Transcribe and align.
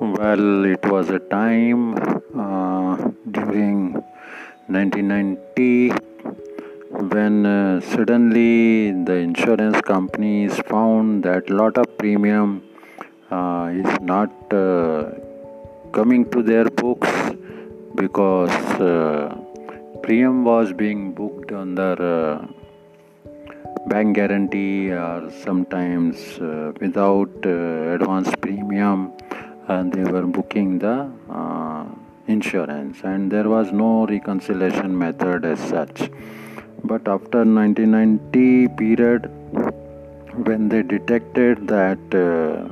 Well, 0.00 0.64
it 0.64 0.84
was 0.86 1.08
a 1.10 1.20
time 1.20 1.94
uh, 2.36 2.96
during 3.30 3.92
1990 4.66 5.90
when 7.12 7.46
uh, 7.46 7.80
suddenly 7.80 8.90
the 8.90 9.12
insurance 9.12 9.80
companies 9.82 10.58
found 10.66 11.22
that 11.22 11.48
lot 11.48 11.78
of 11.78 11.96
premium 11.96 12.64
uh, 13.30 13.70
is 13.72 14.00
not 14.00 14.32
uh, 14.52 15.12
coming 15.92 16.28
to 16.32 16.42
their 16.42 16.64
books 16.64 17.12
because 17.94 18.50
uh, 18.80 19.32
premium 20.02 20.44
was 20.44 20.72
being 20.72 21.12
booked 21.12 21.52
under 21.52 21.94
uh, 22.02 22.44
bank 23.86 24.16
guarantee 24.16 24.90
or 24.90 25.30
sometimes 25.44 26.40
without 26.80 27.30
advance 27.46 28.34
premium 28.40 29.12
and 29.68 29.92
they 29.92 30.04
were 30.04 30.26
booking 30.26 30.78
the 30.78 31.10
uh, 31.30 31.84
insurance. 32.26 32.98
And 33.02 33.30
there 33.30 33.48
was 33.48 33.72
no 33.72 34.06
reconciliation 34.06 34.96
method 34.96 35.44
as 35.44 35.58
such. 35.60 36.10
But 36.82 37.08
after 37.08 37.44
1990 37.44 38.68
period 38.76 39.30
when 40.42 40.68
they 40.68 40.82
detected 40.82 41.68
that 41.68 41.98
uh, 42.12 42.68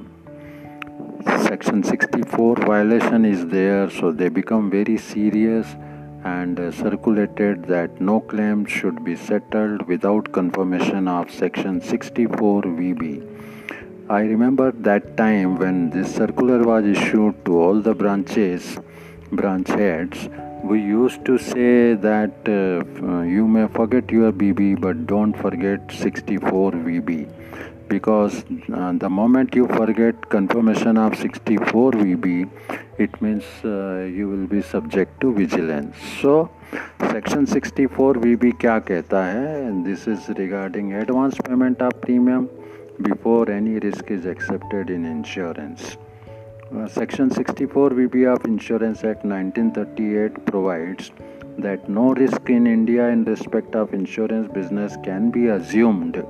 section 1.45 1.83
64 1.84 2.56
violation 2.56 3.24
is 3.24 3.47
there 3.47 3.88
so 3.88 4.11
they 4.11 4.28
become 4.28 4.69
very 4.69 4.98
serious 4.98 5.66
and 6.24 6.59
uh, 6.59 6.72
circulated 6.72 7.64
that 7.66 8.00
no 8.00 8.19
claim 8.20 8.66
should 8.66 9.05
be 9.05 9.14
settled 9.14 9.83
without 9.86 10.33
confirmation 10.33 11.06
of 11.06 11.30
section 11.30 11.80
64 11.80 12.62
vb 12.62 13.22
I 14.09 14.21
remember 14.21 14.71
that 14.71 15.17
time 15.17 15.58
when 15.58 15.89
this 15.89 16.16
circular 16.16 16.63
was 16.63 16.86
issued 16.86 17.44
to 17.45 17.59
all 17.59 17.81
the 17.81 17.94
branches, 17.94 18.77
branch 19.31 19.67
heads. 19.67 20.30
We 20.63 20.81
used 20.81 21.25
to 21.25 21.38
say 21.38 21.94
that 21.94 22.33
uh, 22.47 23.22
you 23.22 23.47
may 23.47 23.67
forget 23.67 24.09
your 24.09 24.31
BB, 24.31 24.80
but 24.80 25.08
don't 25.08 25.33
forget 25.33 25.91
64 25.91 26.72
VB 26.72 27.27
because 27.88 28.44
uh, 28.73 28.94
the 28.94 29.09
moment 29.09 29.55
you 29.55 29.67
forget 29.67 30.30
confirmation 30.30 30.97
of 30.97 31.16
64 31.17 31.91
VB, 31.94 32.50
it 32.97 33.22
means 33.22 33.44
uh, 33.63 34.05
you 34.05 34.27
will 34.27 34.47
be 34.47 34.61
subject 34.61 35.19
to 35.22 35.33
vigilance. 35.33 35.95
So, 36.22 36.50
section 37.11 37.45
64 37.45 38.13
VB 38.16 38.53
क्या 38.59 38.77
कहता 38.89 39.25
है? 39.25 39.83
This 39.86 40.08
is 40.08 40.30
regarding 40.38 40.94
advance 40.94 41.38
payment 41.47 41.81
of 41.81 42.00
premium 42.02 42.50
before 43.03 43.50
any 43.50 43.78
risk 43.78 44.11
is 44.11 44.27
accepted 44.27 44.91
in 44.91 45.05
insurance. 45.05 45.97
Uh, 46.75 46.89
Section 46.89 47.31
64 47.31 47.91
VB 47.91 48.34
of 48.34 48.44
Insurance 48.44 49.05
Act 49.05 49.25
1938 49.25 50.47
provides 50.47 51.11
that 51.59 51.89
no 51.89 52.14
risk 52.14 52.48
in 52.48 52.67
India 52.67 53.09
in 53.09 53.25
respect 53.25 53.75
of 53.75 53.92
insurance 53.92 54.50
business 54.53 54.97
can 55.05 55.31
be 55.31 55.48
assumed 55.48 56.25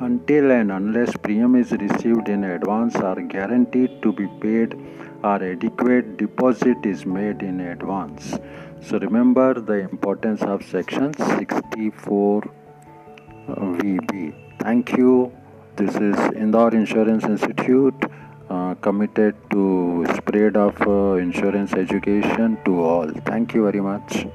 until 0.00 0.50
and 0.50 0.72
unless 0.72 1.16
premium 1.16 1.54
is 1.54 1.72
received 1.72 2.28
in 2.28 2.44
advance 2.44 2.96
or 2.96 3.14
guaranteed 3.22 4.02
to 4.02 4.12
be 4.12 4.26
paid 4.40 4.74
or 5.22 5.42
adequate 5.42 6.16
deposit 6.16 6.84
is 6.84 7.06
made 7.06 7.42
in 7.42 7.60
advance. 7.60 8.38
So 8.80 8.98
remember 8.98 9.54
the 9.54 9.78
importance 9.88 10.42
of 10.42 10.64
section 10.64 11.14
64 11.14 12.42
VB. 13.48 14.45
Thank 14.66 14.96
you. 14.98 15.32
This 15.76 15.94
is 15.94 16.16
Indore 16.34 16.74
Insurance 16.74 17.22
Institute 17.22 17.94
uh, 18.50 18.74
committed 18.86 19.36
to 19.50 20.04
spread 20.16 20.56
of 20.56 20.74
uh, 20.88 21.22
insurance 21.26 21.72
education 21.72 22.58
to 22.64 22.82
all. 22.82 23.08
Thank 23.26 23.54
you 23.54 23.62
very 23.62 23.80
much. 23.80 24.26